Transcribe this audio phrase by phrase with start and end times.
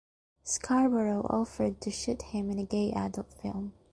[0.43, 3.73] Scarborough offered to shoot him in a gay adult film.